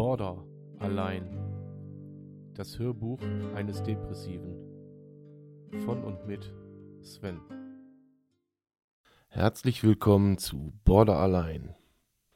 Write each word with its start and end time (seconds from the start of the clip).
Border 0.00 0.42
allein. 0.78 1.28
Das 2.54 2.78
Hörbuch 2.78 3.20
eines 3.54 3.82
Depressiven. 3.82 4.56
Von 5.84 6.02
und 6.02 6.26
mit 6.26 6.54
Sven. 7.02 7.38
Herzlich 9.28 9.82
willkommen 9.82 10.38
zu 10.38 10.72
Border 10.84 11.18
allein. 11.18 11.74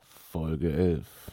Folge 0.02 0.74
11. 0.74 1.32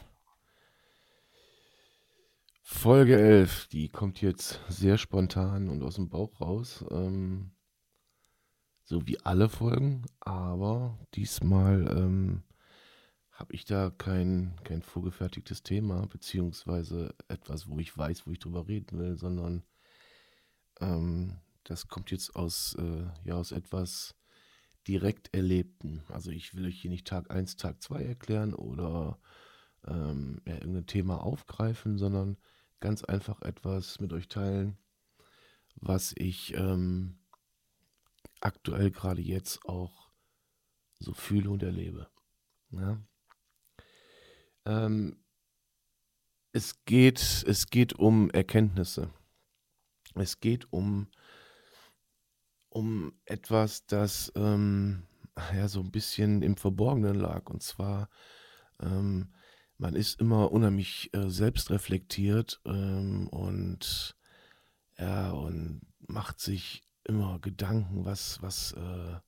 Folge 2.62 3.20
11, 3.20 3.68
die 3.68 3.90
kommt 3.90 4.22
jetzt 4.22 4.62
sehr 4.70 4.98
spontan 4.98 5.68
und 5.68 5.84
aus 5.84 5.96
dem 5.96 6.08
Bauch 6.08 6.40
raus. 6.40 6.86
Ähm, 6.92 7.52
so 8.86 9.06
wie 9.06 9.20
alle 9.20 9.50
Folgen, 9.50 10.06
aber 10.22 10.98
diesmal 11.14 11.94
ähm, 11.94 12.44
habe 13.42 13.56
ich 13.56 13.66
da 13.66 13.90
kein, 13.90 14.54
kein 14.64 14.84
vorgefertigtes 14.84 15.64
Thema, 15.64 16.06
beziehungsweise 16.06 17.16
etwas, 17.28 17.68
wo 17.68 17.80
ich 17.80 17.98
weiß, 17.98 18.28
wo 18.28 18.32
ich 18.32 18.38
drüber 18.38 18.68
reden 18.68 19.00
will, 19.00 19.18
sondern 19.18 19.64
ähm, 20.80 21.40
das 21.64 21.88
kommt 21.88 22.12
jetzt 22.12 22.36
aus, 22.36 22.76
äh, 22.76 23.08
ja, 23.24 23.34
aus 23.34 23.52
etwas 23.52 24.16
direkt 24.88 25.34
Erlebten. 25.34 26.04
Also 26.10 26.30
ich 26.30 26.54
will 26.54 26.68
euch 26.68 26.80
hier 26.80 26.92
nicht 26.92 27.08
Tag 27.08 27.32
1, 27.32 27.56
Tag 27.56 27.82
2 27.82 28.04
erklären 28.04 28.54
oder 28.54 29.20
ähm, 29.88 30.40
ja, 30.46 30.54
irgendein 30.54 30.86
Thema 30.86 31.24
aufgreifen, 31.24 31.98
sondern 31.98 32.38
ganz 32.80 33.04
einfach 33.04 33.42
etwas 33.42 34.00
mit 34.00 34.14
euch 34.14 34.28
teilen, 34.28 34.78
was 35.78 36.14
ich 36.16 36.54
ähm, 36.54 37.18
aktuell 38.40 38.92
gerade 38.92 39.24
jetzt 39.24 39.66
auch 39.66 40.12
so 41.00 41.16
fühle 41.16 41.50
und 41.50 41.64
erlebe. 41.64 42.08
Ja? 42.70 43.02
Ähm, 44.66 45.18
es 46.54 46.84
geht, 46.86 47.44
es 47.48 47.68
geht 47.68 47.94
um 47.94 48.30
Erkenntnisse. 48.32 49.10
Es 50.16 50.40
geht 50.40 50.72
um, 50.72 51.08
um 52.70 53.14
etwas, 53.26 53.86
das 53.86 54.32
ähm, 54.36 55.04
ja 55.54 55.68
so 55.68 55.80
ein 55.80 55.92
bisschen 55.92 56.42
im 56.42 56.58
Verborgenen 56.58 57.16
lag. 57.16 57.50
Und 57.50 57.64
zwar, 57.64 58.10
ähm, 58.82 59.34
man 59.78 59.96
ist 59.96 60.20
immer 60.20 60.52
unheimlich 60.52 61.14
äh, 61.14 61.30
selbstreflektiert 61.30 62.60
ähm, 62.66 63.28
und 63.30 64.18
ja, 64.98 65.32
und 65.32 65.82
macht 66.08 66.40
sich 66.40 66.84
immer 67.06 67.40
Gedanken, 67.40 68.06
was, 68.06 68.42
was, 68.42 68.74
äh, 68.74 69.20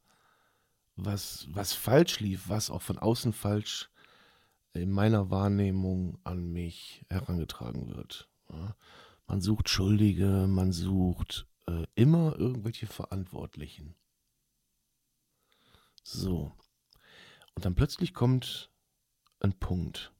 was, 0.95 1.47
was 1.49 1.73
falsch 1.73 2.19
lief, 2.19 2.49
was 2.49 2.69
auch 2.69 2.81
von 2.81 2.99
außen 2.99 3.33
falsch 3.33 3.89
in 4.73 4.91
meiner 4.91 5.29
Wahrnehmung 5.29 6.17
an 6.23 6.51
mich 6.51 7.05
herangetragen 7.09 7.95
wird. 7.95 8.29
Ja. 8.49 8.75
Man 9.27 9.41
sucht 9.41 9.69
Schuldige, 9.69 10.47
man 10.47 10.71
sucht 10.71 11.47
äh, 11.67 11.85
immer 11.95 12.37
irgendwelche 12.37 12.87
Verantwortlichen. 12.87 13.95
So. 16.03 16.51
Und 17.55 17.65
dann 17.65 17.75
plötzlich 17.75 18.13
kommt 18.13 18.71
ein 19.39 19.53
Punkt. 19.53 20.11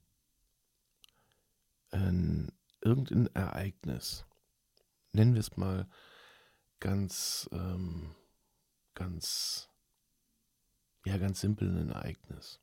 Ein, 1.92 2.52
irgendein 2.82 3.28
Ereignis. 3.36 4.26
Nennen 5.12 5.34
wir 5.34 5.42
es 5.42 5.58
mal 5.58 5.88
ganz, 6.80 7.50
ähm, 7.52 8.16
ganz, 8.94 9.70
ja, 11.06 11.18
ganz 11.18 11.42
simpel 11.42 11.70
ein 11.70 11.90
Ereignis. 11.90 12.60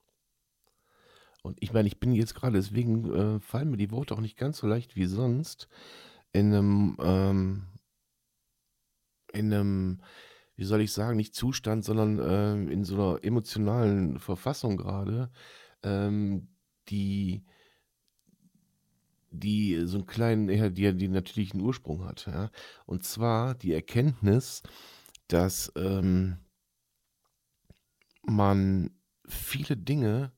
Und 1.43 1.57
ich 1.61 1.73
meine, 1.73 1.89
ich 1.89 1.99
bin 1.99 2.13
jetzt 2.13 2.35
gerade, 2.35 2.59
deswegen 2.59 3.13
äh, 3.13 3.41
fallen 3.41 3.71
mir 3.71 3.77
die 3.77 3.91
Worte 3.91 4.15
auch 4.15 4.21
nicht 4.21 4.37
ganz 4.37 4.59
so 4.59 4.67
leicht 4.67 4.97
wie 4.97 5.07
sonst, 5.07 5.69
in 6.33 6.53
einem, 6.53 6.97
ähm, 7.01 7.63
in 9.33 9.53
einem, 9.53 10.03
wie 10.57 10.65
soll 10.65 10.83
ich 10.83 10.93
sagen, 10.93 11.17
nicht 11.17 11.35
Zustand, 11.35 11.85
sondern 11.85 12.19
äh, 12.19 12.73
in 12.73 12.85
so 12.85 12.95
einer 12.95 13.25
emotionalen 13.25 14.19
Verfassung 14.19 14.77
gerade, 14.77 15.31
ähm, 15.83 16.49
die, 16.89 17.45
die 19.31 19.81
so 19.85 19.99
einen 19.99 20.07
kleinen, 20.07 20.49
ja, 20.51 20.69
die, 20.69 20.95
die 20.95 21.09
natürlichen 21.09 21.61
Ursprung 21.61 22.05
hat. 22.05 22.27
Ja? 22.27 22.51
Und 22.87 23.05
zwar 23.05 23.55
die 23.55 23.73
Erkenntnis, 23.73 24.63
dass 25.29 25.73
ähm, 25.77 26.37
man 28.23 28.91
viele 29.27 29.77
Dinge 29.77 30.33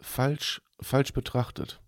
falsch, 0.00 0.62
falsch 0.80 1.12
betrachtet. 1.12 1.80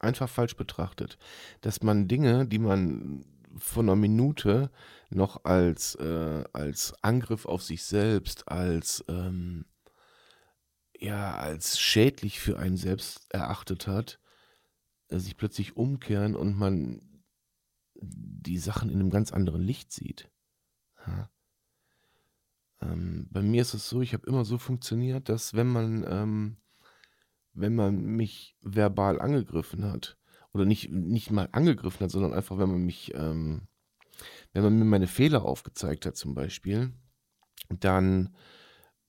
Einfach 0.00 0.28
falsch 0.28 0.56
betrachtet. 0.56 1.18
Dass 1.60 1.82
man 1.82 2.08
Dinge, 2.08 2.46
die 2.46 2.58
man 2.58 3.24
von 3.56 3.86
einer 3.88 3.96
Minute 3.96 4.70
noch 5.10 5.44
als, 5.44 5.94
äh, 5.96 6.44
als 6.52 6.94
Angriff 7.02 7.46
auf 7.46 7.62
sich 7.62 7.84
selbst, 7.84 8.48
als, 8.48 9.04
ähm, 9.08 9.64
ja, 10.98 11.36
als 11.36 11.78
schädlich 11.78 12.40
für 12.40 12.58
einen 12.58 12.76
selbst 12.76 13.32
erachtet 13.32 13.86
hat, 13.86 14.18
äh, 15.08 15.18
sich 15.18 15.36
plötzlich 15.36 15.76
umkehren 15.76 16.34
und 16.34 16.56
man 16.56 17.00
die 17.94 18.58
Sachen 18.58 18.90
in 18.90 19.00
einem 19.00 19.10
ganz 19.10 19.32
anderen 19.32 19.62
Licht 19.62 19.92
sieht. 19.92 20.30
Ja. 21.06 21.30
Ähm, 22.82 23.28
bei 23.30 23.42
mir 23.42 23.62
ist 23.62 23.74
es 23.74 23.88
so, 23.88 24.02
ich 24.02 24.12
habe 24.14 24.26
immer 24.26 24.44
so 24.44 24.58
funktioniert, 24.58 25.28
dass 25.28 25.54
wenn 25.54 25.68
man 25.68 26.04
ähm, 26.08 26.56
wenn 27.54 27.74
man 27.74 28.04
mich 28.04 28.56
verbal 28.60 29.20
angegriffen 29.20 29.84
hat, 29.84 30.18
oder 30.52 30.64
nicht, 30.64 30.90
nicht 30.90 31.30
mal 31.30 31.48
angegriffen 31.52 32.04
hat, 32.04 32.10
sondern 32.10 32.32
einfach, 32.32 32.58
wenn 32.58 32.70
man 32.70 32.82
mich, 32.82 33.12
ähm, 33.14 33.66
wenn 34.52 34.62
man 34.62 34.78
mir 34.78 34.84
meine 34.84 35.08
Fehler 35.08 35.44
aufgezeigt 35.44 36.06
hat 36.06 36.16
zum 36.16 36.34
Beispiel, 36.34 36.92
dann 37.68 38.36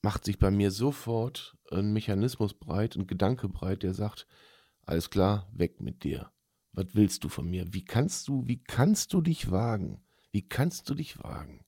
macht 0.02 0.26
sich 0.26 0.40
bei 0.40 0.50
mir 0.50 0.72
sofort 0.72 1.58
ein 1.72 1.94
Mechanismus 1.94 2.54
breit, 2.54 2.96
ein 2.96 3.08
Gedanke 3.08 3.48
breit, 3.50 3.84
der 3.84 3.94
sagt, 3.94 4.28
alles 4.82 5.10
klar, 5.10 5.50
weg 5.54 5.82
mit 5.82 6.04
dir. 6.04 6.32
Was 6.72 6.88
willst 6.94 7.24
du 7.24 7.30
von 7.30 7.50
mir? 7.50 7.74
Wie 7.74 7.86
kannst 7.86 8.28
du, 8.28 8.48
wie 8.48 8.62
kannst 8.64 9.14
du 9.14 9.22
dich 9.22 9.52
wagen? 9.52 10.04
Wie 10.32 10.48
kannst 10.48 10.90
du 10.90 10.96
dich 10.96 11.24
wagen? 11.24 11.66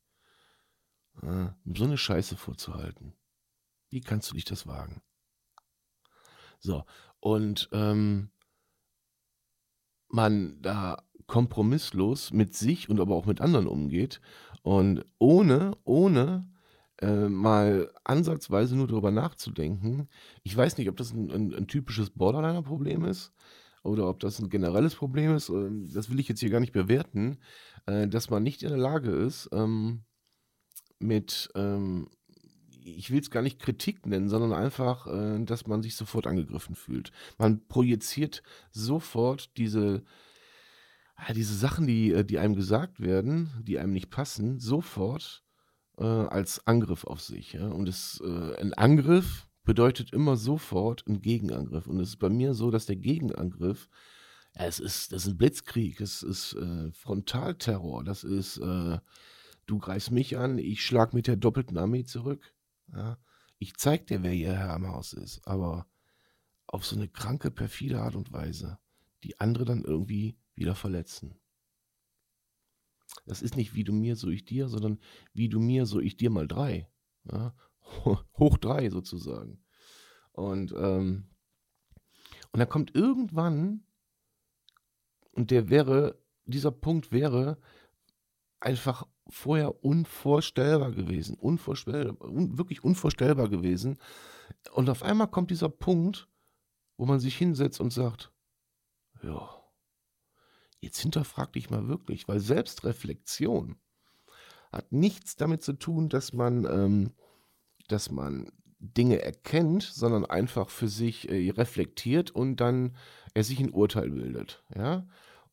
Ah, 1.22 1.56
so 1.66 1.86
eine 1.86 1.98
Scheiße 1.98 2.36
vorzuhalten. 2.36 3.16
Wie 3.90 4.02
kannst 4.02 4.30
du 4.30 4.36
dich 4.36 4.46
das 4.46 4.68
wagen? 4.68 5.02
So, 6.60 6.84
und 7.20 7.70
ähm, 7.72 8.30
man 10.10 10.62
da 10.62 11.04
kompromisslos 11.28 12.32
mit 12.32 12.56
sich 12.56 12.90
und 12.90 13.00
aber 13.00 13.16
auch 13.16 13.26
mit 13.26 13.42
anderen 13.42 13.68
umgeht 13.68 14.22
und 14.64 15.04
ohne, 15.20 15.78
ohne 15.84 16.48
äh, 17.02 17.28
mal 17.30 17.92
ansatzweise 18.04 18.76
nur 18.76 18.88
darüber 18.88 19.12
nachzudenken. 19.12 20.08
Ich 20.44 20.56
weiß 20.56 20.78
nicht, 20.78 20.90
ob 20.90 20.98
das 20.98 21.14
ein, 21.14 21.32
ein, 21.32 21.54
ein 21.54 21.68
typisches 21.68 22.10
Borderliner-Problem 22.12 23.06
ist 23.06 23.34
oder 23.84 24.10
ob 24.10 24.20
das 24.20 24.40
ein 24.40 24.50
generelles 24.50 24.96
Problem 24.96 25.36
ist. 25.36 25.50
Ähm, 25.50 25.90
das 25.94 26.10
will 26.10 26.20
ich 26.20 26.28
jetzt 26.28 26.40
hier 26.40 26.50
gar 26.50 26.62
nicht 26.62 26.74
bewerten, 26.74 27.38
äh, 27.86 28.08
dass 28.08 28.30
man 28.30 28.44
nicht 28.44 28.64
in 28.64 28.70
der 28.70 28.78
Lage 28.78 29.12
ist, 29.12 29.50
ähm, 29.52 30.04
mit 31.00 31.50
ähm, 31.56 32.10
ich 32.88 33.12
will 33.12 33.20
es 33.20 33.32
gar 33.32 33.42
nicht 33.42 33.60
Kritik 33.60 34.06
nennen, 34.06 34.30
sondern 34.30 34.54
einfach, 34.54 35.08
äh, 35.08 35.44
dass 35.44 35.68
man 35.68 35.82
sich 35.82 35.96
sofort 35.96 36.28
angegriffen 36.28 36.76
fühlt. 36.76 37.12
Man 37.38 37.68
projiziert 37.68 38.44
sofort 38.72 39.56
diese, 39.58 40.04
äh, 41.28 41.34
diese 41.34 41.56
Sachen, 41.56 41.88
die, 41.88 42.12
äh, 42.12 42.24
die 42.24 42.40
einem 42.40 42.56
gesagt 42.56 43.00
werden, 43.00 43.50
die 43.64 43.80
einem 43.80 43.94
nicht 43.94 44.10
passen, 44.10 44.60
sofort 44.60 45.44
äh, 45.98 46.04
als 46.04 46.66
Angriff 46.66 47.04
auf 47.04 47.22
sich. 47.22 47.54
Ja? 47.54 47.68
Und 47.68 47.90
es, 47.90 48.22
äh, 48.24 48.56
ein 48.62 48.74
Angriff 48.74 49.48
bedeutet 49.64 50.14
immer 50.14 50.38
sofort 50.38 51.06
ein 51.08 51.22
Gegenangriff. 51.22 51.88
Und 51.88 52.00
es 52.00 52.10
ist 52.10 52.20
bei 52.20 52.30
mir 52.30 52.54
so, 52.54 52.72
dass 52.72 52.86
der 52.86 52.96
Gegenangriff, 52.96 53.90
ja, 54.56 54.66
es 54.66 54.80
ist, 54.80 55.12
das 55.12 55.24
ist 55.24 55.34
ein 55.34 55.38
Blitzkrieg, 55.38 56.00
es 56.00 56.24
ist 56.24 56.54
äh, 56.54 56.92
Frontalterror, 56.92 58.04
das 58.04 58.24
ist 58.24 58.62
du 59.68 59.78
greifst 59.78 60.12
mich 60.12 60.38
an, 60.38 60.58
ich 60.58 60.84
schlag 60.84 61.14
mit 61.14 61.28
der 61.28 61.36
doppelten 61.36 61.78
Armee 61.78 62.06
zurück. 62.06 62.54
Ja, 62.94 63.18
ich 63.60 63.76
zeig 63.76 64.08
dir, 64.08 64.24
wer 64.24 64.32
hier 64.32 64.54
Herr 64.54 64.74
am 64.74 64.88
Haus 64.88 65.14
ist, 65.14 65.46
aber 65.48 65.88
auf 66.68 66.86
so 66.86 66.96
eine 66.96 67.08
kranke, 67.08 67.52
perfide 67.52 68.02
Art 68.02 68.16
und 68.16 68.32
Weise, 68.32 68.80
die 69.24 69.40
andere 69.40 69.66
dann 69.66 69.84
irgendwie 69.84 70.38
wieder 70.54 70.76
verletzen. 70.76 71.40
Das 73.26 73.42
ist 73.42 73.56
nicht 73.56 73.74
wie 73.74 73.84
du 73.84 73.94
mir, 73.94 74.16
so 74.16 74.30
ich 74.30 74.46
dir, 74.46 74.68
sondern 74.68 75.00
wie 75.34 75.50
du 75.50 75.60
mir, 75.60 75.86
so 75.86 76.00
ich 76.00 76.18
dir 76.18 76.30
mal 76.30 76.48
drei. 76.48 76.90
Ja? 77.32 77.56
Hoch 78.38 78.58
drei 78.58 78.90
sozusagen. 78.90 79.64
Und, 80.32 80.74
ähm, 80.78 81.30
und 82.52 82.60
dann 82.60 82.70
kommt 82.70 82.96
irgendwann, 82.96 83.84
und 85.32 85.52
der 85.52 85.70
wäre, 85.70 86.22
dieser 86.46 86.72
Punkt 86.72 87.12
wäre 87.12 87.60
einfach 88.60 89.08
vorher 89.30 89.84
unvorstellbar 89.84 90.92
gewesen. 90.92 91.38
Unvorstellbar, 91.38 92.30
un, 92.30 92.58
wirklich 92.58 92.84
unvorstellbar 92.84 93.50
gewesen. 93.50 93.98
Und 94.72 94.90
auf 94.90 95.04
einmal 95.04 95.28
kommt 95.28 95.52
dieser 95.52 95.70
Punkt, 95.70 96.28
wo 96.98 97.06
man 97.06 97.20
sich 97.20 97.38
hinsetzt 97.38 97.80
und 97.80 97.92
sagt, 97.92 98.32
ja, 99.22 99.58
Jetzt 100.80 101.00
hinterfrag 101.00 101.54
dich 101.54 101.70
mal 101.70 101.88
wirklich, 101.88 102.28
weil 102.28 102.40
Selbstreflexion 102.40 103.78
hat 104.72 104.92
nichts 104.92 105.36
damit 105.36 105.64
zu 105.64 105.74
tun, 105.74 106.10
dass 106.10 106.34
man, 106.34 106.66
ähm, 106.66 107.14
dass 107.88 108.12
man 108.12 108.52
Dinge 108.80 109.22
erkennt, 109.22 109.84
sondern 109.84 110.26
einfach 110.26 110.70
für 110.70 110.88
sich 110.88 111.30
äh, 111.30 111.50
reflektiert 111.50 112.30
und 112.32 112.58
dann 112.58 112.96
er 113.34 113.44
sich 113.44 113.60
ein 113.60 113.72
Urteil 113.72 114.12
bildet. 114.12 114.64
Ja? 114.76 115.08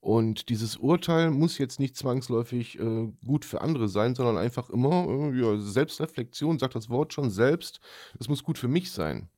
Und 0.05 0.51
dieses 0.51 0.77
Urteil 0.77 1.31
muss 1.31 1.57
jetzt 1.57 1.81
nicht 1.81 1.97
zwangsläufig 1.97 2.79
äh, 2.79 3.11
gut 3.25 3.47
für 3.47 3.63
andere 3.63 3.89
sein, 3.89 4.15
sondern 4.15 4.37
einfach 4.37 4.69
immer, 4.69 5.09
äh, 5.09 5.41
ja, 5.41 5.59
Selbstreflexion, 5.59 6.59
sagt 6.59 6.75
das 6.75 6.91
Wort 6.91 7.15
schon 7.15 7.31
selbst, 7.31 7.81
es 8.21 8.29
muss 8.29 8.43
gut 8.43 8.59
für 8.59 8.69
mich 8.69 8.93
sein. 8.93 9.31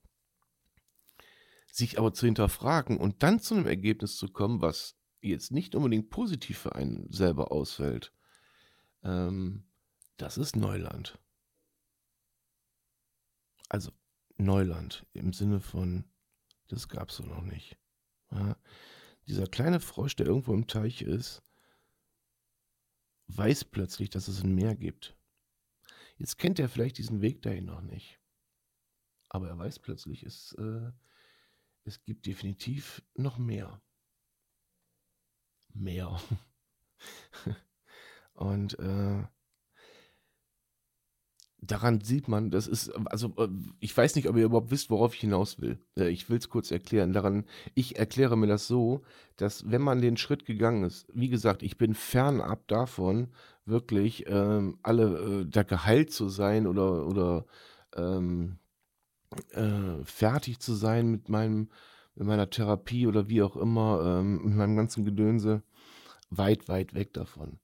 Sich 1.70 2.00
aber 2.00 2.12
zu 2.12 2.26
hinterfragen 2.26 2.96
und 2.96 3.22
dann 3.22 3.38
zu 3.38 3.54
einem 3.54 3.68
Ergebnis 3.68 4.16
zu 4.16 4.26
kommen, 4.26 4.60
was 4.60 4.96
jetzt 5.20 5.52
nicht 5.52 5.76
unbedingt 5.76 6.10
positiv 6.10 6.58
für 6.58 6.74
einen 6.74 7.12
selber 7.12 7.52
ausfällt, 7.52 8.12
ähm, 9.04 9.68
das 10.16 10.36
ist 10.36 10.56
Neuland. 10.56 11.16
Also 13.68 13.92
Neuland 14.36 15.06
im 15.12 15.32
Sinne 15.32 15.60
von, 15.60 16.06
das 16.66 16.88
gab 16.88 17.10
es 17.10 17.18
so 17.18 17.22
noch 17.22 17.42
nicht. 17.42 17.76
Ja, 18.32 18.56
dieser 19.26 19.46
kleine 19.46 19.80
Frosch, 19.80 20.16
der 20.16 20.26
irgendwo 20.26 20.54
im 20.54 20.66
Teich 20.66 21.02
ist, 21.02 21.42
weiß 23.28 23.64
plötzlich, 23.64 24.10
dass 24.10 24.28
es 24.28 24.42
ein 24.42 24.54
Meer 24.54 24.76
gibt. 24.76 25.16
Jetzt 26.16 26.38
kennt 26.38 26.58
er 26.58 26.68
vielleicht 26.68 26.98
diesen 26.98 27.20
Weg 27.20 27.42
dahin 27.42 27.66
noch 27.66 27.82
nicht. 27.82 28.20
Aber 29.28 29.48
er 29.48 29.58
weiß 29.58 29.80
plötzlich, 29.80 30.22
es, 30.22 30.52
äh, 30.52 30.92
es 31.84 32.02
gibt 32.04 32.26
definitiv 32.26 33.02
noch 33.14 33.38
mehr. 33.38 33.82
Mehr. 35.74 36.20
Und 38.34 38.78
äh, 38.78 39.24
daran 41.66 42.00
sieht 42.00 42.28
man, 42.28 42.50
das 42.50 42.66
ist, 42.66 42.90
also 43.06 43.32
äh, 43.38 43.48
ich 43.80 43.96
weiß 43.96 44.16
nicht, 44.16 44.28
ob 44.28 44.36
ihr 44.36 44.44
überhaupt 44.44 44.70
wisst, 44.70 44.90
worauf 44.90 45.14
ich 45.14 45.20
hinaus 45.20 45.60
will. 45.60 45.78
Äh, 45.96 46.08
ich 46.08 46.28
will 46.30 46.38
es 46.38 46.48
kurz 46.48 46.70
erklären. 46.70 47.12
Daran, 47.12 47.44
ich 47.74 47.98
erkläre 47.98 48.36
mir 48.36 48.46
das 48.46 48.66
so, 48.66 49.02
dass 49.36 49.70
wenn 49.70 49.82
man 49.82 50.00
den 50.00 50.16
Schritt 50.16 50.46
gegangen 50.46 50.84
ist, 50.84 51.06
wie 51.12 51.28
gesagt, 51.28 51.62
ich 51.62 51.76
bin 51.76 51.94
fernab 51.94 52.66
davon, 52.68 53.28
wirklich 53.64 54.24
ähm, 54.28 54.78
alle 54.82 55.42
äh, 55.42 55.46
da 55.46 55.62
geheilt 55.62 56.12
zu 56.12 56.28
sein 56.28 56.66
oder, 56.66 57.06
oder 57.06 57.46
ähm, 57.96 58.58
äh, 59.52 60.04
fertig 60.04 60.60
zu 60.60 60.74
sein 60.74 61.10
mit 61.10 61.28
meinem, 61.28 61.68
mit 62.14 62.26
meiner 62.26 62.48
Therapie 62.50 63.06
oder 63.06 63.28
wie 63.28 63.42
auch 63.42 63.56
immer, 63.56 64.20
ähm, 64.20 64.44
mit 64.44 64.54
meinem 64.54 64.76
ganzen 64.76 65.04
Gedönse, 65.04 65.62
weit, 66.30 66.68
weit 66.68 66.94
weg 66.94 67.12
davon. 67.12 67.58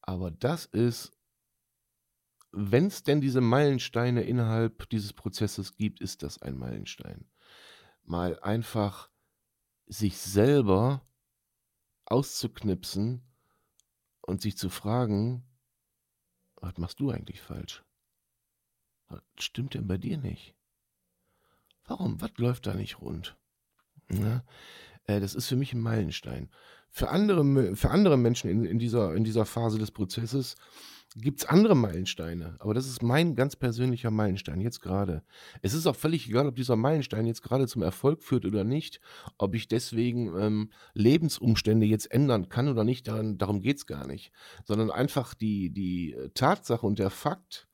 Aber 0.00 0.30
das 0.30 0.64
ist 0.64 1.12
wenn 2.52 2.86
es 2.86 3.02
denn 3.02 3.20
diese 3.20 3.40
Meilensteine 3.40 4.22
innerhalb 4.22 4.88
dieses 4.90 5.12
Prozesses 5.12 5.76
gibt, 5.76 6.00
ist 6.00 6.22
das 6.22 6.40
ein 6.40 6.56
Meilenstein. 6.56 7.26
Mal 8.04 8.38
einfach 8.40 9.10
sich 9.86 10.16
selber 10.18 11.06
auszuknipsen 12.06 13.22
und 14.22 14.40
sich 14.40 14.56
zu 14.56 14.70
fragen, 14.70 15.44
was 16.56 16.76
machst 16.78 17.00
du 17.00 17.10
eigentlich 17.10 17.40
falsch? 17.40 17.84
Was 19.08 19.22
stimmt 19.38 19.74
denn 19.74 19.86
bei 19.86 19.98
dir 19.98 20.18
nicht? 20.18 20.54
Warum? 21.84 22.20
Was 22.20 22.32
läuft 22.36 22.66
da 22.66 22.74
nicht 22.74 23.00
rund? 23.00 23.36
Ja, 24.10 24.44
äh, 25.04 25.20
das 25.20 25.34
ist 25.34 25.48
für 25.48 25.56
mich 25.56 25.72
ein 25.72 25.80
Meilenstein. 25.80 26.50
Für 26.90 27.10
andere, 27.10 27.76
für 27.76 27.90
andere 27.90 28.16
Menschen 28.16 28.50
in, 28.50 28.64
in, 28.64 28.78
dieser, 28.78 29.14
in 29.14 29.24
dieser 29.24 29.44
Phase 29.44 29.78
des 29.78 29.90
Prozesses 29.90 30.56
gibt 31.20 31.40
es 31.40 31.46
andere 31.46 31.74
Meilensteine, 31.74 32.56
aber 32.58 32.74
das 32.74 32.86
ist 32.86 33.02
mein 33.02 33.34
ganz 33.34 33.56
persönlicher 33.56 34.10
Meilenstein 34.10 34.60
jetzt 34.60 34.80
gerade. 34.80 35.22
Es 35.62 35.74
ist 35.74 35.86
auch 35.86 35.96
völlig 35.96 36.28
egal, 36.28 36.46
ob 36.46 36.56
dieser 36.56 36.76
Meilenstein 36.76 37.26
jetzt 37.26 37.42
gerade 37.42 37.66
zum 37.66 37.82
Erfolg 37.82 38.22
führt 38.22 38.44
oder 38.44 38.64
nicht, 38.64 39.00
ob 39.36 39.54
ich 39.54 39.68
deswegen 39.68 40.34
ähm, 40.38 40.70
Lebensumstände 40.94 41.86
jetzt 41.86 42.10
ändern 42.10 42.48
kann 42.48 42.68
oder 42.68 42.84
nicht, 42.84 43.08
daran, 43.08 43.38
darum 43.38 43.60
geht 43.60 43.78
es 43.78 43.86
gar 43.86 44.06
nicht, 44.06 44.32
sondern 44.64 44.90
einfach 44.90 45.34
die, 45.34 45.70
die 45.70 46.16
Tatsache 46.34 46.86
und 46.86 46.98
der 46.98 47.10
Fakt, 47.10 47.68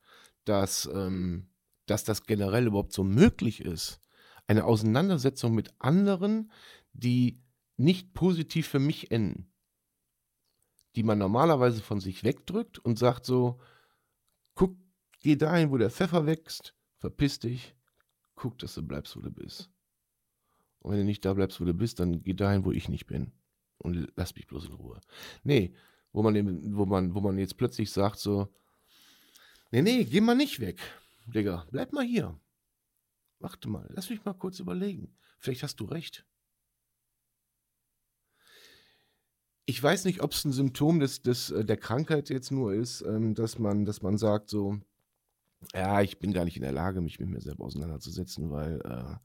dass, 0.45 0.89
ähm, 0.93 1.47
dass 1.85 2.03
das 2.03 2.25
generell 2.25 2.67
überhaupt 2.67 2.93
so 2.93 3.03
möglich 3.03 3.61
ist, 3.61 3.99
eine 4.47 4.65
Auseinandersetzung 4.65 5.55
mit 5.55 5.73
anderen, 5.79 6.51
die 6.93 7.41
nicht 7.77 8.13
positiv 8.13 8.67
für 8.67 8.79
mich 8.79 9.11
enden 9.11 9.51
die 10.95 11.03
man 11.03 11.17
normalerweise 11.17 11.81
von 11.81 11.99
sich 11.99 12.23
wegdrückt 12.23 12.79
und 12.79 12.97
sagt 12.97 13.25
so, 13.25 13.59
guck, 14.53 14.75
geh 15.21 15.35
dahin, 15.35 15.71
wo 15.71 15.77
der 15.77 15.91
Pfeffer 15.91 16.25
wächst, 16.25 16.73
verpiss 16.97 17.39
dich, 17.39 17.75
guck, 18.35 18.57
dass 18.59 18.75
du 18.75 18.83
bleibst, 18.83 19.15
wo 19.17 19.21
du 19.21 19.31
bist. 19.31 19.69
Und 20.79 20.91
wenn 20.91 20.99
du 20.99 21.05
nicht 21.05 21.25
da 21.25 21.33
bleibst, 21.33 21.59
wo 21.59 21.65
du 21.65 21.73
bist, 21.73 21.99
dann 21.99 22.21
geh 22.23 22.33
dahin, 22.33 22.63
wo 22.63 22.71
ich 22.71 22.89
nicht 22.89 23.07
bin. 23.07 23.31
Und 23.77 24.11
lass 24.15 24.35
mich 24.35 24.47
bloß 24.47 24.67
in 24.67 24.73
Ruhe. 24.73 25.01
Nee, 25.43 25.73
wo 26.13 26.23
man, 26.23 26.75
wo 26.77 26.85
man, 26.85 27.13
wo 27.13 27.19
man 27.19 27.37
jetzt 27.37 27.57
plötzlich 27.57 27.91
sagt 27.91 28.19
so, 28.19 28.53
nee, 29.71 29.81
nee, 29.81 30.05
geh 30.05 30.21
mal 30.21 30.35
nicht 30.35 30.59
weg, 30.59 30.79
Digga, 31.25 31.65
bleib 31.71 31.91
mal 31.91 32.05
hier. 32.05 32.39
Warte 33.39 33.69
mal, 33.69 33.87
lass 33.93 34.09
mich 34.09 34.23
mal 34.23 34.33
kurz 34.33 34.59
überlegen. 34.59 35.15
Vielleicht 35.39 35.63
hast 35.63 35.79
du 35.79 35.85
recht. 35.85 36.25
Ich 39.65 39.81
weiß 39.81 40.05
nicht, 40.05 40.21
ob 40.21 40.33
es 40.33 40.45
ein 40.45 40.51
Symptom 40.51 40.99
des, 40.99 41.21
des, 41.21 41.51
äh, 41.51 41.65
der 41.65 41.77
Krankheit 41.77 42.29
jetzt 42.29 42.51
nur 42.51 42.73
ist, 42.73 43.01
ähm, 43.01 43.33
dass, 43.33 43.59
man, 43.59 43.85
dass 43.85 44.01
man 44.01 44.17
sagt 44.17 44.49
so, 44.49 44.79
ja, 45.73 46.01
ich 46.01 46.19
bin 46.19 46.33
gar 46.33 46.45
nicht 46.45 46.57
in 46.57 46.61
der 46.61 46.71
Lage, 46.71 47.01
mich 47.01 47.19
mit 47.19 47.29
mir 47.29 47.41
selber 47.41 47.65
auseinanderzusetzen, 47.65 48.51
weil 48.51 48.79
äh, 48.83 49.15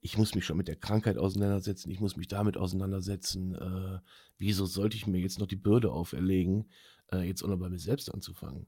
ich 0.00 0.16
muss 0.16 0.34
mich 0.34 0.46
schon 0.46 0.56
mit 0.56 0.68
der 0.68 0.76
Krankheit 0.76 1.18
auseinandersetzen, 1.18 1.90
ich 1.90 2.00
muss 2.00 2.16
mich 2.16 2.28
damit 2.28 2.56
auseinandersetzen. 2.56 3.54
Äh, 3.54 4.00
wieso 4.38 4.64
sollte 4.64 4.96
ich 4.96 5.06
mir 5.06 5.20
jetzt 5.20 5.38
noch 5.38 5.46
die 5.46 5.56
Bürde 5.56 5.92
auferlegen, 5.92 6.70
äh, 7.12 7.18
jetzt 7.18 7.42
auch 7.42 7.48
noch 7.48 7.58
bei 7.58 7.68
mir 7.68 7.78
selbst 7.78 8.12
anzufangen? 8.12 8.66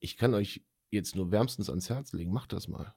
Ich 0.00 0.16
kann 0.16 0.34
euch 0.34 0.64
jetzt 0.90 1.14
nur 1.14 1.30
wärmstens 1.30 1.70
ans 1.70 1.88
Herz 1.88 2.12
legen, 2.12 2.32
macht 2.32 2.52
das 2.52 2.66
mal. 2.66 2.94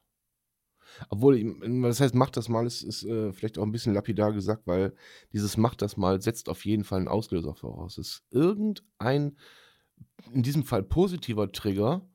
Obwohl, 1.08 1.56
das 1.82 2.00
heißt, 2.00 2.14
macht 2.14 2.36
das 2.36 2.48
mal, 2.48 2.66
ist, 2.66 2.82
ist 2.82 3.04
äh, 3.04 3.32
vielleicht 3.32 3.58
auch 3.58 3.62
ein 3.62 3.72
bisschen 3.72 3.94
lapidar 3.94 4.32
gesagt, 4.32 4.66
weil 4.66 4.94
dieses 5.32 5.56
macht 5.56 5.82
das 5.82 5.96
mal 5.96 6.20
setzt 6.20 6.48
auf 6.48 6.64
jeden 6.64 6.84
Fall 6.84 6.98
einen 6.98 7.08
Auslöser 7.08 7.54
voraus. 7.54 7.98
Es 7.98 8.08
ist 8.08 8.22
irgendein, 8.30 9.36
in 10.32 10.42
diesem 10.42 10.64
Fall 10.64 10.82
positiver 10.82 11.50
Trigger, 11.52 12.06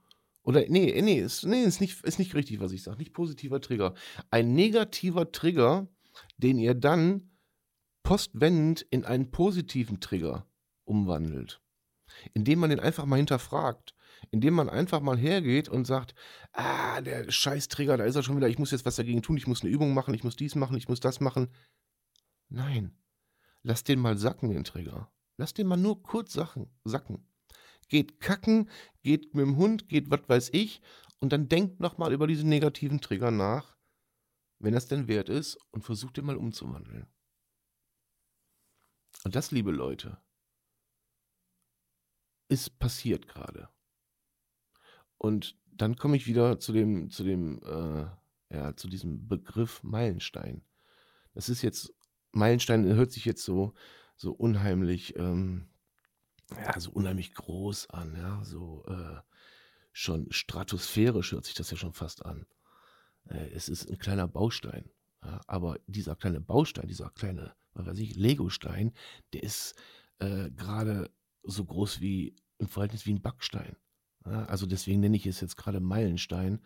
oder 0.45 0.63
nee, 0.67 1.01
nee, 1.01 1.19
ist, 1.19 1.43
nee, 1.43 1.63
ist, 1.63 1.81
nicht, 1.81 2.03
ist 2.03 2.19
nicht 2.19 2.35
richtig, 2.35 2.59
was 2.59 2.71
ich 2.71 2.83
sage. 2.83 2.99
Nicht 2.99 3.13
positiver 3.13 3.59
Trigger. 3.61 3.95
Ein 4.29 4.53
negativer 4.53 5.31
Trigger, 5.31 5.87
den 6.37 6.59
ihr 6.59 6.75
dann 6.75 7.31
postwendend 8.03 8.83
in 8.91 9.05
einen 9.05 9.31
positiven 9.31 9.99
Trigger 9.99 10.47
umwandelt. 10.83 11.61
Indem 12.35 12.59
man 12.59 12.69
den 12.69 12.79
einfach 12.79 13.05
mal 13.05 13.15
hinterfragt 13.15 13.95
indem 14.31 14.53
man 14.53 14.69
einfach 14.69 15.01
mal 15.01 15.17
hergeht 15.17 15.69
und 15.69 15.85
sagt, 15.85 16.15
ah, 16.53 17.01
der 17.01 17.31
Scheißtrigger, 17.31 17.97
da 17.97 18.05
ist 18.05 18.15
er 18.15 18.23
schon 18.23 18.37
wieder, 18.37 18.49
ich 18.49 18.59
muss 18.59 18.71
jetzt 18.71 18.85
was 18.85 18.95
dagegen 18.95 19.21
tun, 19.21 19.37
ich 19.37 19.47
muss 19.47 19.61
eine 19.61 19.71
Übung 19.71 19.93
machen, 19.93 20.13
ich 20.13 20.23
muss 20.23 20.35
dies 20.35 20.55
machen, 20.55 20.77
ich 20.77 20.87
muss 20.87 20.99
das 20.99 21.19
machen. 21.19 21.49
Nein, 22.49 22.97
lass 23.63 23.83
den 23.83 23.99
mal 23.99 24.17
sacken, 24.17 24.49
den 24.49 24.63
Trigger. 24.63 25.11
Lass 25.37 25.53
den 25.53 25.67
mal 25.67 25.77
nur 25.77 26.01
kurz 26.01 26.33
sacken. 26.33 26.69
sacken. 26.83 27.27
Geht 27.89 28.19
kacken, 28.19 28.69
geht 29.03 29.35
mit 29.35 29.45
dem 29.45 29.57
Hund, 29.57 29.89
geht 29.89 30.09
was 30.09 30.27
weiß 30.27 30.49
ich 30.53 30.81
und 31.19 31.31
dann 31.31 31.49
denkt 31.49 31.79
nochmal 31.79 32.13
über 32.13 32.27
diesen 32.27 32.49
negativen 32.49 33.01
Trigger 33.01 33.31
nach, 33.31 33.77
wenn 34.59 34.73
das 34.73 34.87
denn 34.87 35.07
wert 35.07 35.29
ist 35.29 35.57
und 35.71 35.83
versucht 35.83 36.17
den 36.17 36.25
mal 36.25 36.37
umzuwandeln. 36.37 37.07
Und 39.23 39.35
das, 39.35 39.51
liebe 39.51 39.71
Leute, 39.71 40.17
ist 42.47 42.77
passiert 42.79 43.27
gerade. 43.27 43.69
Und 45.17 45.57
dann 45.71 45.95
komme 45.95 46.17
ich 46.17 46.27
wieder 46.27 46.59
zu 46.59 46.73
dem, 46.73 47.09
zu 47.09 47.23
dem, 47.23 47.61
äh, 47.63 48.55
ja, 48.55 48.75
zu 48.75 48.87
diesem 48.87 49.27
Begriff 49.27 49.83
Meilenstein. 49.83 50.63
Das 51.33 51.49
ist 51.49 51.61
jetzt, 51.61 51.93
Meilenstein 52.31 52.85
hört 52.85 53.11
sich 53.11 53.25
jetzt 53.25 53.43
so, 53.43 53.73
so 54.15 54.31
unheimlich, 54.31 55.15
ähm, 55.17 55.67
ja, 56.55 56.79
so 56.79 56.91
unheimlich 56.91 57.33
groß 57.33 57.89
an, 57.89 58.15
ja, 58.15 58.43
so 58.43 58.85
äh, 58.87 59.19
schon 59.91 60.27
stratosphärisch 60.31 61.31
hört 61.31 61.45
sich 61.45 61.55
das 61.55 61.71
ja 61.71 61.77
schon 61.77 61.93
fast 61.93 62.25
an. 62.25 62.45
Äh, 63.29 63.49
es 63.51 63.69
ist 63.69 63.89
ein 63.89 63.97
kleiner 63.97 64.27
Baustein. 64.27 64.89
Ja, 65.23 65.41
aber 65.47 65.79
dieser 65.87 66.15
kleine 66.15 66.39
Baustein, 66.39 66.87
dieser 66.87 67.09
kleine, 67.09 67.55
was 67.73 67.87
weiß 67.87 67.99
ich, 67.99 68.15
Legostein, 68.15 68.93
der 69.33 69.43
ist 69.43 69.75
äh, 70.19 70.51
gerade 70.51 71.09
so 71.43 71.65
groß 71.65 71.99
wie 71.99 72.35
im 72.59 72.67
Verhältnis 72.67 73.05
wie 73.05 73.13
ein 73.13 73.21
Backstein. 73.21 73.75
Also 74.25 74.65
deswegen 74.65 74.99
nenne 74.99 75.17
ich 75.17 75.25
es 75.25 75.39
jetzt 75.39 75.55
gerade 75.55 75.79
Meilenstein, 75.79 76.59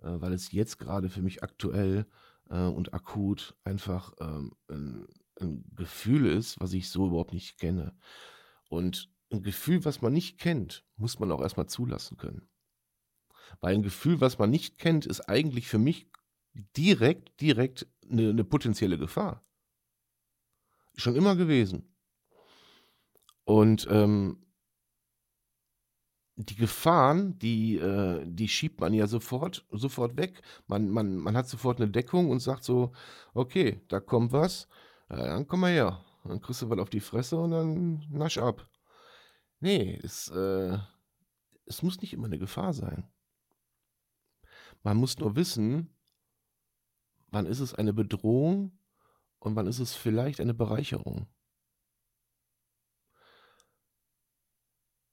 äh, 0.00 0.20
weil 0.20 0.32
es 0.32 0.52
jetzt 0.52 0.78
gerade 0.78 1.10
für 1.10 1.22
mich 1.22 1.42
aktuell 1.42 2.06
äh, 2.50 2.64
und 2.64 2.94
akut 2.94 3.54
einfach 3.64 4.12
ähm, 4.20 4.52
ein, 4.68 5.06
ein 5.40 5.64
Gefühl 5.74 6.26
ist, 6.26 6.60
was 6.60 6.72
ich 6.72 6.88
so 6.88 7.06
überhaupt 7.06 7.32
nicht 7.32 7.58
kenne. 7.58 7.94
Und 8.68 9.10
ein 9.30 9.42
Gefühl, 9.42 9.84
was 9.84 10.00
man 10.00 10.12
nicht 10.12 10.38
kennt, 10.38 10.84
muss 10.96 11.18
man 11.18 11.30
auch 11.30 11.40
erstmal 11.40 11.66
zulassen 11.66 12.16
können. 12.16 12.48
Weil 13.60 13.74
ein 13.74 13.82
Gefühl, 13.82 14.20
was 14.20 14.38
man 14.38 14.50
nicht 14.50 14.78
kennt, 14.78 15.06
ist 15.06 15.28
eigentlich 15.28 15.68
für 15.68 15.78
mich 15.78 16.08
direkt, 16.76 17.40
direkt 17.40 17.86
eine, 18.08 18.30
eine 18.30 18.44
potenzielle 18.44 18.98
Gefahr. 18.98 19.44
Schon 20.96 21.16
immer 21.16 21.36
gewesen. 21.36 21.94
Und 23.44 23.86
ähm, 23.90 24.43
die 26.36 26.56
Gefahren, 26.56 27.38
die, 27.38 27.76
äh, 27.76 28.24
die 28.26 28.48
schiebt 28.48 28.80
man 28.80 28.92
ja 28.92 29.06
sofort, 29.06 29.64
sofort 29.70 30.16
weg. 30.16 30.42
Man, 30.66 30.90
man, 30.90 31.16
man 31.16 31.36
hat 31.36 31.48
sofort 31.48 31.80
eine 31.80 31.90
Deckung 31.90 32.30
und 32.30 32.40
sagt 32.40 32.64
so, 32.64 32.92
okay, 33.34 33.82
da 33.88 34.00
kommt 34.00 34.32
was, 34.32 34.68
dann 35.08 35.46
komm 35.46 35.60
mal 35.60 35.72
her. 35.72 36.04
Dann 36.24 36.40
kriegst 36.40 36.62
du 36.62 36.70
was 36.70 36.78
auf 36.78 36.90
die 36.90 37.00
Fresse 37.00 37.38
und 37.38 37.50
dann 37.50 38.06
nasch 38.10 38.38
ab. 38.38 38.66
Nee, 39.60 39.98
es, 40.02 40.28
äh, 40.28 40.78
es 41.66 41.82
muss 41.82 42.00
nicht 42.00 42.12
immer 42.12 42.26
eine 42.26 42.38
Gefahr 42.38 42.72
sein. 42.72 43.04
Man 44.82 44.96
muss 44.96 45.18
nur 45.18 45.36
wissen, 45.36 45.94
wann 47.30 47.46
ist 47.46 47.60
es 47.60 47.74
eine 47.74 47.92
Bedrohung 47.92 48.78
und 49.38 49.56
wann 49.56 49.66
ist 49.66 49.78
es 49.78 49.94
vielleicht 49.94 50.40
eine 50.40 50.54
Bereicherung. 50.54 51.28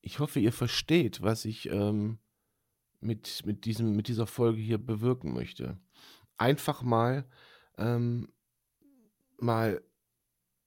Ich 0.02 0.20
hoffe, 0.20 0.40
ihr 0.40 0.52
versteht, 0.52 1.22
was 1.22 1.46
ich 1.46 1.70
ähm, 1.70 2.18
mit, 3.00 3.46
mit, 3.46 3.66
diesem, 3.66 3.96
mit 3.96 4.08
dieser 4.08 4.28
Folge 4.28 4.60
hier 4.60 4.78
bewirken 4.78 5.34
möchte. 5.34 5.78
Einfach 6.38 6.82
mal, 6.82 7.26
ähm, 7.78 8.30
mal 9.38 9.82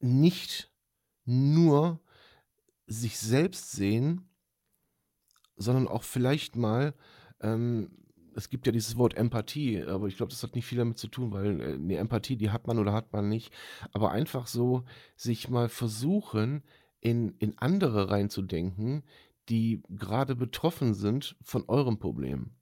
nicht 0.01 0.71
nur 1.25 2.01
sich 2.87 3.19
selbst 3.19 3.73
sehen, 3.73 4.29
sondern 5.57 5.89
auch 5.89 6.03
vielleicht 6.03 6.57
mal, 6.57 6.95
ähm, 7.41 7.91
es 8.37 8.51
gibt 8.51 8.67
ja 8.67 8.73
dieses 8.73 8.97
Wort 8.97 9.15
Empathie, 9.15 9.83
aber 9.83 10.09
ich 10.09 10.17
glaube, 10.17 10.31
das 10.31 10.43
hat 10.43 10.55
nicht 10.55 10.67
viel 10.67 10.79
damit 10.79 10.99
zu 10.99 11.09
tun, 11.09 11.33
weil 11.33 11.61
äh, 11.61 11.75
eine 11.75 11.97
Empathie, 11.97 12.37
die 12.37 12.51
hat 12.51 12.67
man 12.67 12.79
oder 12.79 12.93
hat 12.93 13.13
man 13.13 13.29
nicht. 13.29 13.53
Aber 13.93 14.11
einfach 14.11 14.47
so 14.47 14.85
sich 15.17 15.49
mal 15.49 15.69
versuchen, 15.69 16.63
in, 17.05 17.37
in 17.39 17.57
andere 17.59 18.11
reinzudenken, 18.11 19.05
die 19.51 19.83
gerade 19.91 20.35
betroffen 20.35 20.95
sind 20.95 21.37
von 21.43 21.69
eurem 21.69 21.99
Problem. 21.99 22.57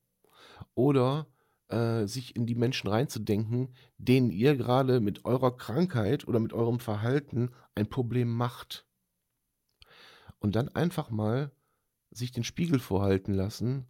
Oder 0.75 1.29
äh, 1.69 2.07
sich 2.07 2.35
in 2.35 2.45
die 2.45 2.57
Menschen 2.57 2.89
reinzudenken, 2.89 3.75
denen 3.99 4.31
ihr 4.31 4.57
gerade 4.57 5.01
mit 5.01 5.25
eurer 5.25 5.57
Krankheit 5.57 6.27
oder 6.27 6.41
mit 6.41 6.53
eurem 6.53 6.81
Verhalten 6.81 7.51
ein 7.77 7.89
Problem 7.89 8.35
macht. 8.35 8.85
Und 10.41 10.57
dann 10.57 10.69
einfach 10.71 11.11
mal 11.11 11.53
sich 12.11 12.33
den 12.33 12.43
Spiegel 12.43 12.81
vorhalten 12.81 13.33
lassen 13.33 13.87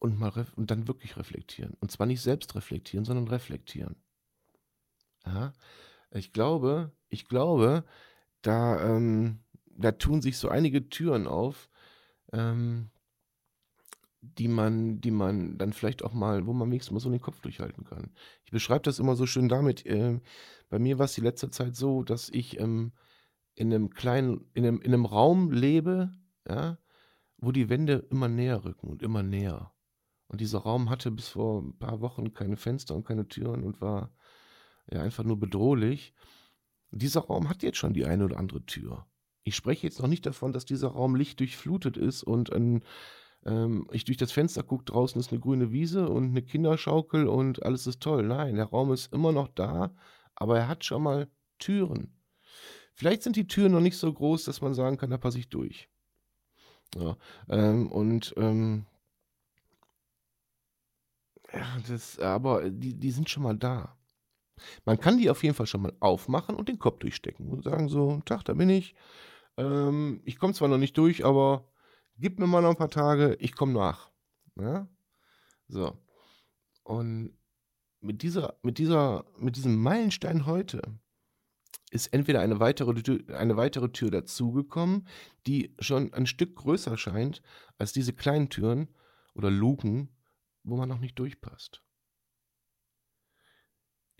und, 0.00 0.18
mal 0.18 0.46
und 0.54 0.70
dann 0.70 0.86
wirklich 0.86 1.16
reflektieren. 1.16 1.74
Und 1.80 1.90
zwar 1.90 2.06
nicht 2.06 2.20
selbst 2.20 2.54
reflektieren, 2.54 3.06
sondern 3.06 3.26
reflektieren. 3.28 3.96
Ja, 5.24 5.54
ich 6.12 6.32
glaube, 6.32 6.92
ich 7.08 7.26
glaube, 7.26 7.84
da, 8.42 8.96
ähm, 8.96 9.40
da 9.66 9.92
tun 9.92 10.22
sich 10.22 10.38
so 10.38 10.48
einige 10.48 10.88
Türen 10.88 11.26
auf, 11.26 11.68
ähm, 12.32 12.90
die 14.20 14.48
man, 14.48 15.00
die 15.00 15.10
man 15.10 15.58
dann 15.58 15.72
vielleicht 15.72 16.02
auch 16.02 16.12
mal, 16.12 16.46
wo 16.46 16.52
man 16.52 16.68
wenigstens 16.70 16.92
mal 16.92 17.00
so 17.00 17.10
den 17.10 17.20
Kopf 17.20 17.40
durchhalten 17.40 17.84
kann. 17.84 18.10
Ich 18.44 18.50
beschreibe 18.50 18.82
das 18.82 18.98
immer 18.98 19.16
so 19.16 19.26
schön 19.26 19.48
damit. 19.48 19.86
Äh, 19.86 20.20
bei 20.68 20.78
mir 20.78 20.98
war 20.98 21.04
es 21.04 21.14
die 21.14 21.20
letzte 21.20 21.50
Zeit 21.50 21.76
so, 21.76 22.02
dass 22.02 22.28
ich 22.28 22.58
ähm, 22.58 22.92
in 23.54 23.72
einem 23.72 23.90
kleinen, 23.90 24.44
in 24.54 24.66
einem, 24.66 24.80
in 24.80 24.92
einem 24.92 25.04
Raum 25.04 25.50
lebe, 25.50 26.12
ja, 26.48 26.78
wo 27.38 27.52
die 27.52 27.68
Wände 27.68 28.06
immer 28.10 28.28
näher 28.28 28.64
rücken 28.64 28.88
und 28.88 29.02
immer 29.02 29.22
näher. 29.22 29.72
Und 30.26 30.40
dieser 30.40 30.58
Raum 30.58 30.90
hatte 30.90 31.10
bis 31.10 31.28
vor 31.28 31.62
ein 31.62 31.78
paar 31.78 32.00
Wochen 32.00 32.34
keine 32.34 32.56
Fenster 32.56 32.94
und 32.94 33.06
keine 33.06 33.28
Türen 33.28 33.64
und 33.64 33.80
war 33.80 34.10
ja 34.90 35.02
einfach 35.02 35.24
nur 35.24 35.38
bedrohlich. 35.38 36.14
Dieser 36.90 37.20
Raum 37.20 37.48
hat 37.48 37.62
jetzt 37.62 37.78
schon 37.78 37.94
die 37.94 38.06
eine 38.06 38.24
oder 38.24 38.38
andere 38.38 38.64
Tür. 38.64 39.06
Ich 39.44 39.56
spreche 39.56 39.86
jetzt 39.86 40.00
noch 40.00 40.08
nicht 40.08 40.26
davon, 40.26 40.52
dass 40.52 40.64
dieser 40.64 40.88
Raum 40.88 41.14
lichtdurchflutet 41.14 41.96
ist 41.96 42.22
und 42.22 42.52
ein, 42.52 42.82
ähm, 43.44 43.86
ich 43.92 44.04
durch 44.04 44.18
das 44.18 44.32
Fenster 44.32 44.62
gucke, 44.62 44.84
draußen 44.84 45.18
ist 45.20 45.30
eine 45.30 45.40
grüne 45.40 45.72
Wiese 45.72 46.08
und 46.08 46.30
eine 46.30 46.42
Kinderschaukel 46.42 47.26
und 47.26 47.62
alles 47.62 47.86
ist 47.86 48.00
toll. 48.00 48.26
Nein, 48.26 48.56
der 48.56 48.66
Raum 48.66 48.92
ist 48.92 49.12
immer 49.12 49.32
noch 49.32 49.48
da, 49.48 49.94
aber 50.34 50.58
er 50.58 50.68
hat 50.68 50.84
schon 50.84 51.02
mal 51.02 51.28
Türen. 51.58 52.14
Vielleicht 52.94 53.22
sind 53.22 53.36
die 53.36 53.46
Türen 53.46 53.72
noch 53.72 53.80
nicht 53.80 53.96
so 53.96 54.12
groß, 54.12 54.44
dass 54.44 54.60
man 54.60 54.74
sagen 54.74 54.96
kann, 54.96 55.10
da 55.10 55.18
passe 55.18 55.38
ich 55.38 55.48
durch. 55.48 55.88
Ja, 56.96 57.16
ähm, 57.48 57.92
und 57.92 58.34
ähm, 58.36 58.86
ja, 61.52 61.78
das, 61.86 62.18
aber 62.18 62.70
die, 62.70 62.94
die 62.94 63.10
sind 63.10 63.28
schon 63.28 63.42
mal 63.42 63.56
da. 63.56 63.97
Man 64.84 64.98
kann 64.98 65.18
die 65.18 65.30
auf 65.30 65.42
jeden 65.42 65.54
Fall 65.54 65.66
schon 65.66 65.82
mal 65.82 65.96
aufmachen 66.00 66.54
und 66.54 66.68
den 66.68 66.78
Kopf 66.78 66.98
durchstecken 66.98 67.48
und 67.48 67.64
sagen 67.64 67.88
so, 67.88 68.20
Tag, 68.24 68.44
da 68.44 68.54
bin 68.54 68.70
ich. 68.70 68.94
Ähm, 69.56 70.20
ich 70.24 70.38
komme 70.38 70.54
zwar 70.54 70.68
noch 70.68 70.78
nicht 70.78 70.96
durch, 70.96 71.24
aber 71.24 71.68
gib 72.16 72.38
mir 72.38 72.46
mal 72.46 72.62
noch 72.62 72.70
ein 72.70 72.76
paar 72.76 72.90
Tage, 72.90 73.36
ich 73.40 73.54
komme 73.54 73.72
nach. 73.72 74.10
Ja? 74.56 74.88
So. 75.68 75.96
Und 76.84 77.36
mit 78.00 78.22
dieser, 78.22 78.58
mit 78.62 78.78
dieser, 78.78 79.24
mit 79.36 79.56
diesem 79.56 79.76
Meilenstein 79.76 80.46
heute 80.46 80.82
ist 81.90 82.08
entweder 82.08 82.40
eine 82.40 82.60
weitere, 82.60 82.92
eine 83.32 83.56
weitere 83.56 83.90
Tür 83.90 84.10
dazugekommen, 84.10 85.08
die 85.46 85.74
schon 85.78 86.12
ein 86.12 86.26
Stück 86.26 86.56
größer 86.56 86.96
scheint 86.96 87.42
als 87.78 87.92
diese 87.92 88.12
kleinen 88.12 88.50
Türen 88.50 88.88
oder 89.34 89.50
Luken, 89.50 90.10
wo 90.64 90.76
man 90.76 90.88
noch 90.88 90.98
nicht 90.98 91.18
durchpasst. 91.18 91.82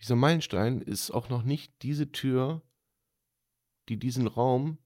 Dieser 0.00 0.16
Meilenstein 0.16 0.80
ist 0.80 1.10
auch 1.10 1.28
noch 1.28 1.42
nicht 1.42 1.82
diese 1.82 2.12
Tür, 2.12 2.62
die 3.88 3.98
diesen 3.98 4.26
Raum 4.26 4.78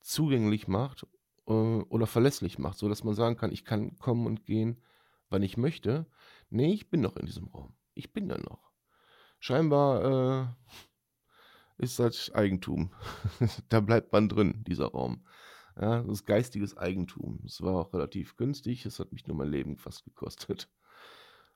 zugänglich 0.00 0.68
macht 0.68 1.06
äh, 1.46 1.52
oder 1.52 2.06
verlässlich 2.06 2.58
macht, 2.58 2.78
so 2.78 2.88
dass 2.88 3.04
man 3.04 3.14
sagen 3.14 3.36
kann, 3.36 3.52
ich 3.52 3.64
kann 3.64 3.98
kommen 3.98 4.26
und 4.26 4.44
gehen, 4.44 4.82
wann 5.28 5.42
ich 5.42 5.56
möchte. 5.56 6.06
Nee, 6.48 6.72
ich 6.72 6.90
bin 6.90 7.00
noch 7.00 7.16
in 7.16 7.26
diesem 7.26 7.48
Raum. 7.48 7.74
Ich 7.94 8.12
bin 8.12 8.28
da 8.28 8.38
noch. 8.38 8.70
Scheinbar 9.38 10.56
äh, 11.78 11.82
ist 11.82 11.98
das 11.98 12.30
Eigentum. 12.32 12.92
da 13.68 13.80
bleibt 13.80 14.12
man 14.12 14.28
drin, 14.28 14.64
dieser 14.66 14.88
Raum. 14.88 15.26
Ja, 15.80 16.02
das 16.02 16.20
ist 16.20 16.26
geistiges 16.26 16.76
Eigentum. 16.76 17.42
Es 17.46 17.62
war 17.62 17.74
auch 17.74 17.92
relativ 17.94 18.36
günstig. 18.36 18.84
Es 18.86 18.98
hat 18.98 19.12
mich 19.12 19.26
nur 19.26 19.36
mein 19.36 19.50
Leben 19.50 19.76
fast 19.76 20.04
gekostet. 20.04 20.68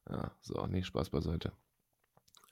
Ja, 0.08 0.32
so, 0.40 0.66
nee, 0.66 0.82
Spaß 0.82 1.10
beiseite. 1.10 1.52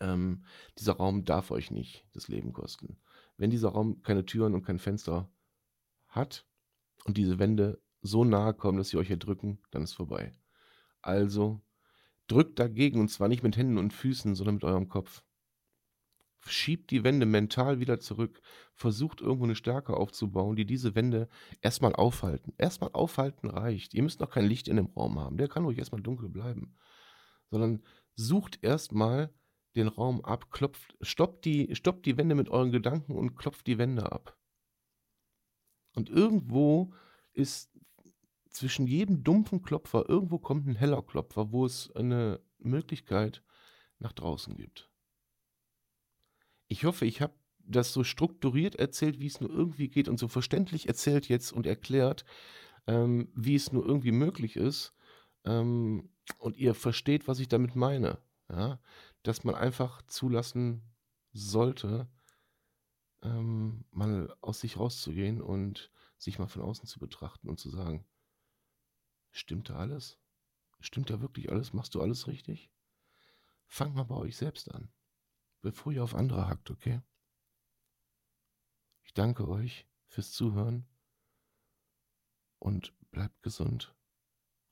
Ähm, 0.03 0.45
dieser 0.79 0.95
Raum 0.95 1.25
darf 1.25 1.51
euch 1.53 1.71
nicht 1.71 2.05
das 2.13 2.29
Leben 2.29 2.53
kosten. 2.53 2.99
Wenn 3.37 3.51
dieser 3.51 3.71
Raum 3.71 4.03
keine 4.03 4.27
Türen 4.27 4.55
und 4.55 4.65
kein 4.65 4.81
Fenster 4.81 5.31
hat 6.09 6.45
und 7.05 7.17
diese 7.17 7.39
Wände 7.39 7.81
so 8.03 8.25
nahe 8.25 8.53
kommen, 8.53 8.79
dass 8.79 8.89
sie 8.89 8.99
euch 8.99 9.11
erdrücken, 9.11 9.63
dann 9.71 9.83
ist 9.83 9.95
vorbei. 9.95 10.33
Also 11.01 11.63
drückt 12.27 12.59
dagegen 12.59 13.01
und 13.01 13.09
zwar 13.09 13.29
nicht 13.29 13.45
mit 13.45 13.57
Händen 13.57 13.79
und 13.79 13.93
Füßen, 13.93 14.35
sondern 14.35 14.57
mit 14.57 14.65
eurem 14.65 14.89
Kopf. 14.89 15.23
Schiebt 16.45 16.91
die 16.91 17.05
Wände 17.05 17.25
mental 17.25 17.79
wieder 17.79 18.01
zurück. 18.01 18.43
Versucht 18.75 19.21
irgendwo 19.21 19.45
eine 19.45 19.55
Stärke 19.55 19.97
aufzubauen, 19.97 20.57
die 20.57 20.65
diese 20.67 20.97
Wände 20.97 21.29
erstmal 21.61 21.95
aufhalten. 21.95 22.53
Erstmal 22.59 22.91
aufhalten 22.93 23.49
reicht. 23.49 23.95
Ihr 23.95 24.03
müsst 24.03 24.19
noch 24.19 24.31
kein 24.31 24.47
Licht 24.47 24.67
in 24.67 24.75
dem 24.75 24.87
Raum 24.87 25.21
haben. 25.21 25.37
Der 25.37 25.47
kann 25.47 25.65
ruhig 25.65 25.79
erstmal 25.79 26.03
dunkel 26.03 26.29
bleiben. 26.29 26.75
Sondern 27.51 27.85
sucht 28.17 28.59
erstmal 28.65 29.33
den 29.75 29.89
Raum 29.89 30.25
ab, 30.25 30.51
klopft, 30.51 30.97
stoppt 31.01 31.45
die, 31.45 31.75
stoppt 31.75 32.07
die 32.07 32.17
Wände 32.17 32.35
mit 32.35 32.49
euren 32.49 32.73
Gedanken 32.73 33.13
und 33.13 33.37
klopft 33.37 33.67
die 33.67 33.79
Wände 33.79 34.13
ab. 34.13 34.37
Und 35.95 36.09
irgendwo 36.09 36.93
ist 37.33 37.71
zwischen 38.51 38.87
jedem 38.87 39.25
dumpfen 39.25 39.63
Klopfer, 39.63 40.09
irgendwo 40.09 40.39
kommt 40.39 40.67
ein 40.67 40.77
heller 40.77 41.03
Klopfer, 41.03 41.53
wo 41.53 41.65
es 41.65 41.91
eine 41.95 42.41
Möglichkeit 42.59 43.43
nach 43.99 44.13
draußen 44.13 44.57
gibt. 44.57 44.91
Ich 46.69 46.85
hoffe, 46.85 47.07
ich 47.07 47.21
habe 47.21 47.35
das 47.59 47.93
so 47.93 48.05
strukturiert 48.05 48.77
erzählt, 48.77 49.21
wie 49.21 49.27
es 49.27 49.41
nur 49.41 49.51
irgendwie 49.51 49.89
geht 49.89 50.09
und 50.09 50.19
so 50.19 50.29
verständlich 50.29 50.89
erzählt 50.89 51.29
jetzt 51.29 51.53
und 51.53 51.67
erklärt, 51.67 52.25
ähm, 52.87 53.31
wie 53.35 53.55
es 53.55 53.73
nur 53.73 53.87
irgendwie 53.87 54.13
möglich 54.13 54.57
ist. 54.57 54.95
Ähm, 55.45 56.11
und 56.39 56.57
ihr 56.57 56.75
versteht, 56.75 57.29
was 57.29 57.41
ich 57.41 57.49
damit 57.49 57.77
meine. 57.77 58.19
Ja? 58.53 58.81
Dass 59.25 59.43
man 59.45 59.57
einfach 59.57 60.03
zulassen 60.03 60.95
sollte, 61.33 62.09
ähm, 63.23 63.85
mal 63.91 64.37
aus 64.41 64.61
sich 64.61 64.77
rauszugehen 64.79 65.41
und 65.41 65.91
sich 66.19 66.39
mal 66.39 66.47
von 66.47 66.63
außen 66.63 66.87
zu 66.87 67.01
betrachten 67.01 67.49
und 67.49 67.59
zu 67.59 67.71
sagen, 67.71 68.07
stimmt 69.31 69.71
da 69.71 69.77
alles? 69.77 70.19
Stimmt 70.81 71.11
da 71.11 71.21
wirklich 71.21 71.51
alles? 71.51 71.73
Machst 71.73 71.95
du 71.95 72.03
alles 72.03 72.27
richtig? 72.27 72.71
Fangt 73.67 73.95
mal 73.95 74.05
bei 74.05 74.17
euch 74.17 74.37
selbst 74.37 74.71
an. 74.73 74.93
bevor 75.63 75.93
ihr 75.93 76.03
auf 76.03 76.15
andere 76.15 76.49
hackt, 76.49 76.71
okay? 76.71 77.01
Ich 79.05 79.15
danke 79.15 79.49
euch 79.49 79.87
fürs 80.09 80.33
Zuhören 80.33 80.87
und 82.59 82.93
bleibt 83.11 83.43
gesund. 83.43 83.95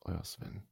Euer 0.00 0.25
Sven. 0.25 0.66